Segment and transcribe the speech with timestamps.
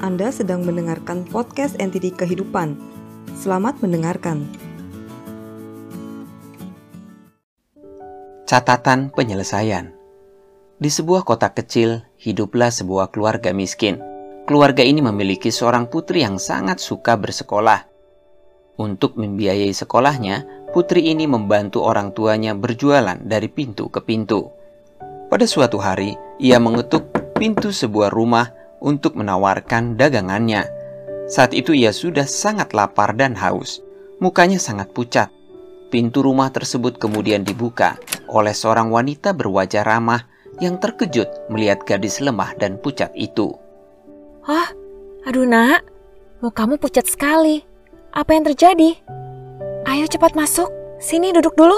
[0.00, 2.72] Anda sedang mendengarkan podcast NTD Kehidupan.
[3.36, 4.48] Selamat mendengarkan.
[8.48, 9.92] Catatan penyelesaian
[10.80, 14.00] Di sebuah kota kecil, hiduplah sebuah keluarga miskin.
[14.48, 17.84] Keluarga ini memiliki seorang putri yang sangat suka bersekolah.
[18.80, 24.48] Untuk membiayai sekolahnya, putri ini membantu orang tuanya berjualan dari pintu ke pintu.
[25.28, 30.66] Pada suatu hari, ia mengetuk pintu sebuah rumah untuk menawarkan dagangannya.
[31.30, 33.78] Saat itu ia sudah sangat lapar dan haus.
[34.18, 35.30] Mukanya sangat pucat.
[35.88, 40.26] Pintu rumah tersebut kemudian dibuka oleh seorang wanita berwajah ramah
[40.58, 43.54] yang terkejut melihat gadis lemah dan pucat itu.
[44.44, 44.70] Hah?
[45.28, 45.84] Aduh nak,
[46.40, 47.62] mukamu pucat sekali.
[48.10, 48.96] Apa yang terjadi?
[49.86, 51.76] Ayo cepat masuk, sini duduk dulu.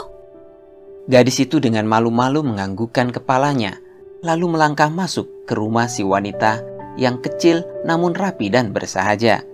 [1.10, 3.74] Gadis itu dengan malu-malu menganggukkan kepalanya,
[4.22, 6.62] lalu melangkah masuk ke rumah si wanita
[6.96, 9.44] yang kecil namun rapi dan bersahaja.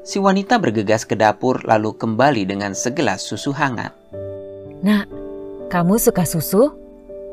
[0.00, 3.92] Si wanita bergegas ke dapur lalu kembali dengan segelas susu hangat.
[4.80, 5.06] Nak,
[5.68, 6.72] kamu suka susu?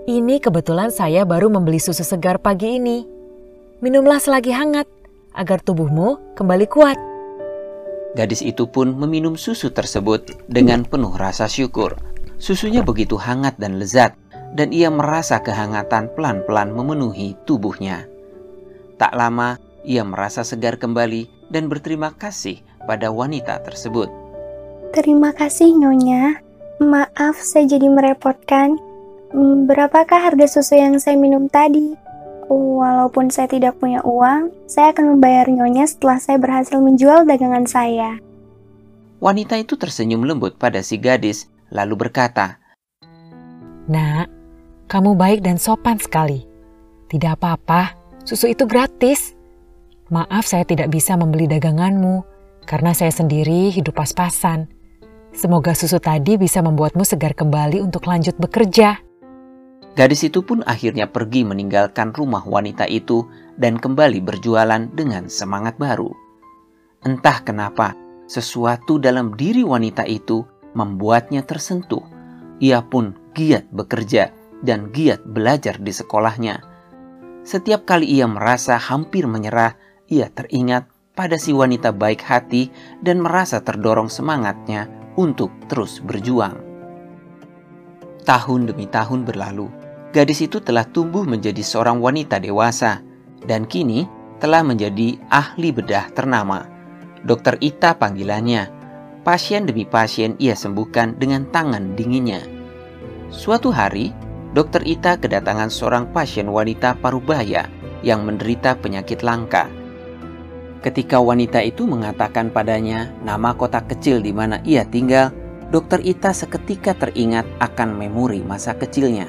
[0.07, 3.07] Ini kebetulan saya baru membeli susu segar pagi ini.
[3.79, 4.87] Minumlah selagi hangat
[5.35, 6.97] agar tubuhmu kembali kuat.
[8.17, 11.93] Gadis itu pun meminum susu tersebut dengan penuh rasa syukur.
[12.41, 14.17] Susunya begitu hangat dan lezat,
[14.57, 18.09] dan ia merasa kehangatan pelan-pelan memenuhi tubuhnya.
[18.97, 22.59] Tak lama, ia merasa segar kembali dan berterima kasih
[22.89, 24.09] pada wanita tersebut.
[24.91, 26.41] Terima kasih Nyonya.
[26.81, 28.77] Maaf saya jadi merepotkan.
[29.29, 31.93] Hmm, berapakah harga susu yang saya minum tadi?
[32.47, 38.17] Walaupun saya tidak punya uang, saya akan membayar Nyonya setelah saya berhasil menjual dagangan saya.
[39.19, 42.61] Wanita itu tersenyum lembut pada si gadis, lalu berkata,
[43.91, 44.31] Nak,
[44.87, 46.47] kamu baik dan sopan sekali.
[47.11, 49.39] Tidak apa-apa, Susu itu gratis.
[50.11, 52.27] Maaf saya tidak bisa membeli daganganmu,
[52.67, 54.67] karena saya sendiri hidup pas-pasan.
[55.31, 58.99] Semoga susu tadi bisa membuatmu segar kembali untuk lanjut bekerja.
[59.95, 63.23] Gadis itu pun akhirnya pergi meninggalkan rumah wanita itu
[63.55, 66.11] dan kembali berjualan dengan semangat baru.
[67.07, 67.95] Entah kenapa,
[68.27, 70.43] sesuatu dalam diri wanita itu
[70.75, 72.03] membuatnya tersentuh.
[72.59, 74.35] Ia pun giat bekerja
[74.67, 76.76] dan giat belajar di sekolahnya
[77.47, 79.79] setiap kali ia merasa hampir menyerah,
[80.11, 82.67] ia teringat pada si wanita baik hati
[82.99, 86.59] dan merasa terdorong semangatnya untuk terus berjuang.
[88.27, 89.71] Tahun demi tahun berlalu,
[90.11, 92.99] gadis itu telah tumbuh menjadi seorang wanita dewasa
[93.47, 94.03] dan kini
[94.43, 96.67] telah menjadi ahli bedah ternama.
[97.23, 98.75] Dokter Ita panggilannya.
[99.23, 102.43] Pasien demi pasien ia sembuhkan dengan tangan dinginnya.
[103.31, 104.11] Suatu hari,
[104.55, 107.67] Dokter Ita kedatangan seorang pasien wanita parubaya
[108.05, 109.67] yang menderita penyakit langka.
[110.79, 115.35] Ketika wanita itu mengatakan padanya nama kota kecil di mana ia tinggal,
[115.67, 119.27] Dokter Ita seketika teringat akan memori masa kecilnya.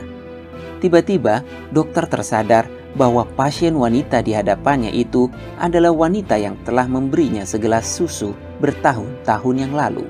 [0.79, 1.43] Tiba-tiba,
[1.75, 5.27] dokter tersadar bahwa pasien wanita di hadapannya itu
[5.59, 10.07] adalah wanita yang telah memberinya segelas susu bertahun-tahun yang lalu.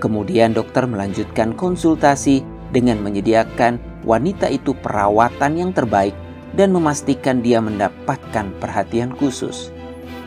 [0.00, 2.40] Kemudian dokter melanjutkan konsultasi
[2.74, 6.12] dengan menyediakan wanita itu perawatan yang terbaik
[6.56, 9.72] dan memastikan dia mendapatkan perhatian khusus.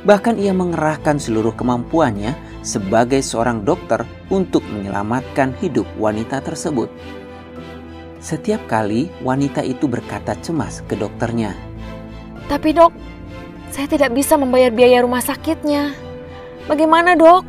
[0.02, 2.34] Bahkan ia mengerahkan seluruh kemampuannya
[2.66, 4.02] sebagai seorang dokter
[4.34, 6.90] untuk menyelamatkan hidup wanita tersebut.
[8.22, 11.58] Setiap kali wanita itu berkata cemas ke dokternya.
[12.50, 12.94] Tapi dok,
[13.74, 15.94] saya tidak bisa membayar biaya rumah sakitnya.
[16.70, 17.46] Bagaimana dok?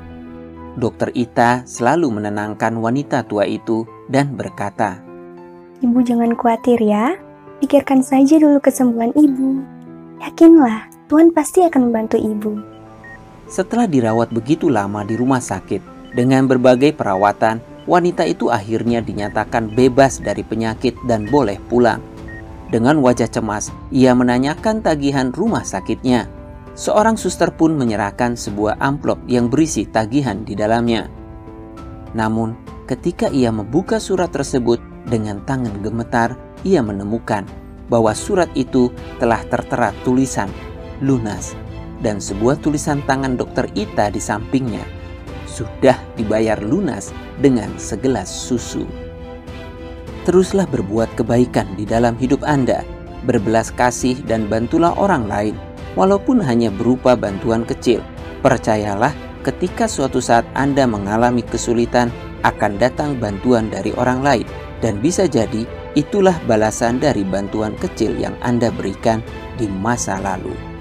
[0.73, 5.01] Dokter Ita selalu menenangkan wanita tua itu dan berkata,
[5.81, 7.17] Ibu jangan khawatir ya,
[7.65, 9.65] pikirkan saja dulu kesembuhan ibu.
[10.21, 12.61] Yakinlah, Tuhan pasti akan membantu ibu.
[13.49, 17.59] Setelah dirawat begitu lama di rumah sakit, dengan berbagai perawatan,
[17.89, 21.99] wanita itu akhirnya dinyatakan bebas dari penyakit dan boleh pulang.
[22.71, 26.31] Dengan wajah cemas, ia menanyakan tagihan rumah sakitnya
[26.73, 31.09] seorang suster pun menyerahkan sebuah amplop yang berisi tagihan di dalamnya.
[32.17, 32.57] Namun,
[32.93, 34.77] ketika ia membuka surat tersebut
[35.09, 37.49] dengan tangan gemetar, ia menemukan
[37.89, 40.53] bahwa surat itu telah tertera tulisan
[41.01, 41.57] lunas
[42.05, 44.85] dan sebuah tulisan tangan dokter Ita di sampingnya.
[45.49, 48.85] Sudah dibayar lunas dengan segelas susu.
[50.29, 52.85] Teruslah berbuat kebaikan di dalam hidup Anda,
[53.25, 55.57] berbelas kasih dan bantulah orang lain
[55.97, 58.05] walaupun hanya berupa bantuan kecil.
[58.45, 59.13] Percayalah,
[59.43, 62.09] ketika suatu saat Anda mengalami kesulitan,
[62.43, 64.47] akan datang bantuan dari orang lain,
[64.83, 65.63] dan bisa jadi
[65.95, 69.23] itulah balasan dari bantuan kecil yang Anda berikan
[69.59, 70.72] di masa lalu.